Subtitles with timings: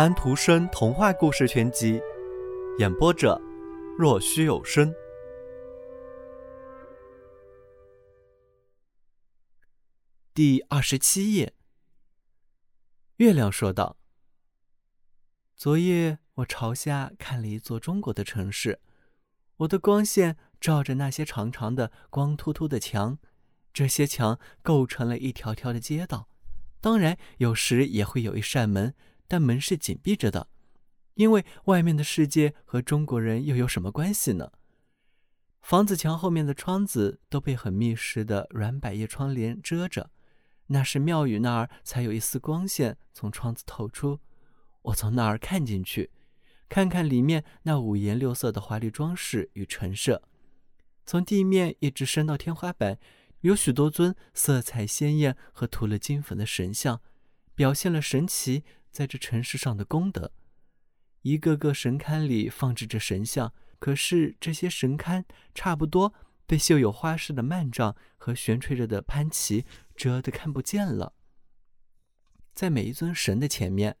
[0.00, 2.00] 安徒生童话故事全集，
[2.78, 3.38] 演播者：
[3.98, 4.90] 若虚有声。
[10.32, 11.52] 第二十七页。
[13.18, 13.98] 月亮说道
[15.54, 18.80] ：“昨夜我朝下看了一座中国的城市，
[19.58, 23.18] 我的光线照着那些长长的、光秃秃的墙，
[23.74, 26.30] 这些墙构成了一条条的街道。
[26.80, 28.94] 当然，有时也会有一扇门。”
[29.30, 30.48] 但门是紧闭着的，
[31.14, 34.50] 因为外面的世界和中国人又有什么关系呢？
[35.60, 40.10] 房子墙后面的窗子都被很密实的软百叶窗帘遮着，
[40.66, 44.18] 那是庙宇那儿才有一丝光线从窗子透出。
[44.82, 46.10] 我从那儿看进去，
[46.68, 50.24] 看看里面那五颜六色的华丽装饰与陈设。
[51.06, 52.98] 从地面一直伸到天花板，
[53.42, 57.00] 有许多尊色彩鲜艳和涂了金粉的神像，
[57.54, 58.64] 表现了神奇。
[58.90, 60.32] 在这城市上的功德，
[61.22, 65.24] 一个个神龛里放置着神像，可是这些神龛
[65.54, 66.12] 差不多
[66.46, 69.64] 被绣有花饰的幔帐和悬垂着的幡旗
[69.96, 71.14] 遮得看不见了。
[72.52, 73.96] 在每一尊神的前面，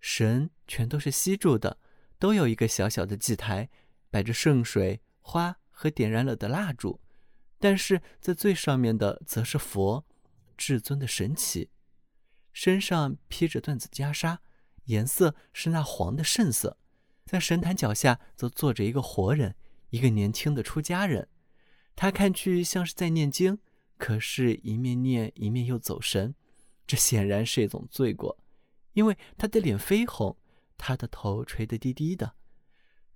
[0.00, 1.78] 神全都是吸住的，
[2.18, 3.70] 都有一个小小的祭台，
[4.10, 7.00] 摆着圣水、花和点燃了的蜡烛，
[7.58, 10.04] 但是在最上面的则是佛，
[10.56, 11.70] 至尊的神奇。
[12.52, 14.38] 身上披着缎子袈裟，
[14.84, 16.78] 颜色是那黄的圣色。
[17.24, 19.54] 在神坛脚下，则坐着一个活人，
[19.90, 21.28] 一个年轻的出家人。
[21.94, 23.58] 他看去像是在念经，
[23.96, 26.34] 可是，一面念一面又走神。
[26.86, 28.38] 这显然是一种罪过，
[28.92, 30.36] 因为他的脸绯红，
[30.76, 32.34] 他的头垂得低低的。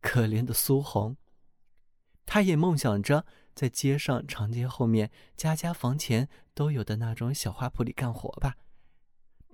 [0.00, 1.16] 可怜的苏红，
[2.24, 8.56] 他也梦想着在街上长街后面家家房前都有的那种小花圃里干活吧。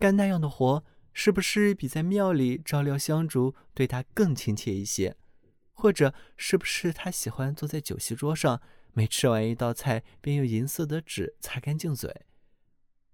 [0.03, 5.15] 干那样的活，是不是比在庙里照料香烛对他更亲切一些？
[5.71, 8.60] 或者，是不是他喜欢坐在酒席桌上，
[8.94, 12.26] 每吃完一道菜便用银色的纸擦干净嘴？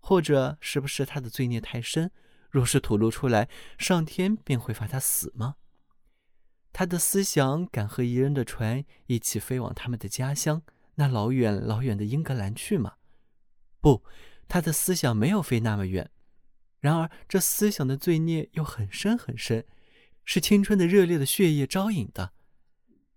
[0.01, 2.11] 或者，是不是他的罪孽太深，
[2.49, 5.57] 若是吐露出来，上天便会罚他死吗？
[6.73, 10.63] 他的思想敢和彝人的船一起飞往他们的家乡，
[10.95, 12.95] 那老远老远的英格兰去吗？
[13.83, 14.03] 不，
[14.49, 16.11] 他的思想没有飞那么远。
[16.81, 19.65] 然而，这思想的罪孽又很深很深，
[20.25, 22.33] 是青春的热烈的血液招引的。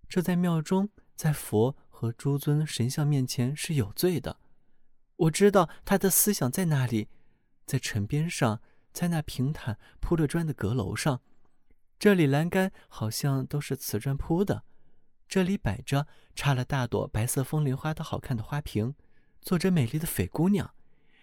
[0.08, 4.38] 这在庙中，在佛和诸尊神像面前是有罪的。
[5.16, 7.08] 我知道他的思想在哪里，
[7.64, 8.60] 在城边上，
[8.92, 11.20] 在那平坦铺着砖的阁楼上。
[12.00, 14.64] 这里栏杆好像都是瓷砖铺的。
[15.28, 18.96] 这里摆着插了大朵白色风铃花的好看的花瓶，
[19.40, 20.74] 坐着美丽的斐姑娘，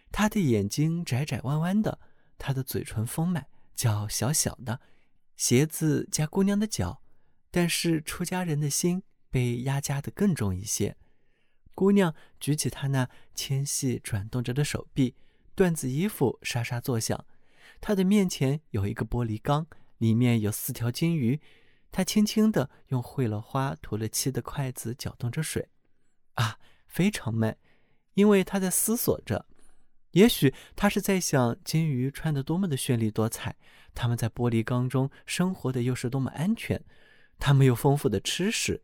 [0.09, 1.99] 她的眼睛窄窄弯弯的。
[2.39, 3.45] 他的嘴唇丰满，
[3.75, 4.81] 脚小小的，
[5.38, 7.03] 鞋子夹姑娘的脚，
[7.51, 10.95] 但是出家人的心被压夹的更重一些。
[11.75, 15.16] 姑娘举起她那纤细转动着的手臂，
[15.55, 17.25] 缎子衣服沙沙作响。
[17.79, 19.67] 她的面前有一个玻璃缸，
[19.99, 21.39] 里面有四条金鱼。
[21.91, 25.69] 她轻轻地用绘了花、涂了漆的筷子搅动着水，
[26.33, 27.57] 啊，非常慢，
[28.13, 29.45] 因为她在思索着。
[30.12, 33.56] 也许他是在想金鱼穿得多么的绚丽多彩，
[33.94, 36.84] 他们在玻璃缸中生活的又是多么安全，
[37.38, 38.84] 他们有丰富的吃食。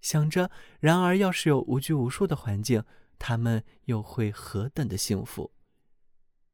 [0.00, 2.84] 想着，然而要是有无拘无束的环境，
[3.18, 5.52] 他们又会何等的幸福？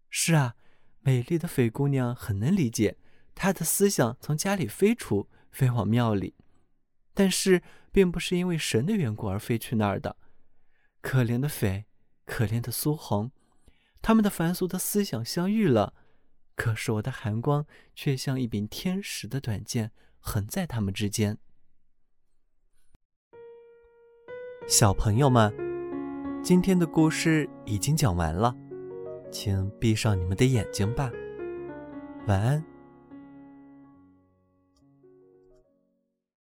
[0.09, 0.57] 是啊，
[1.01, 2.97] 美丽的斐姑娘很能理解，
[3.35, 6.35] 她的思想从家里飞出，飞往庙里，
[7.15, 10.17] 但是并不是因为神的缘故而飞去那儿的。
[11.01, 11.87] 可怜的斐，
[12.25, 13.31] 可怜的苏红。
[14.03, 15.95] 他们的凡俗的思想相遇了，
[16.57, 21.39] 可是我的寒光却像一柄天使的短剑，横在他们之间。
[24.67, 25.53] 小朋友们，
[26.43, 28.57] 今天的故事已经讲完了，
[29.31, 31.11] 请闭上你们的眼睛吧，
[32.27, 32.70] 晚安。